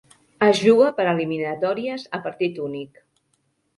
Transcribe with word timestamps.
Es 0.45 0.61
juga 0.67 0.87
per 1.01 1.05
eliminatòries 1.11 2.07
a 2.19 2.23
partit 2.25 2.61
únic. 2.69 3.03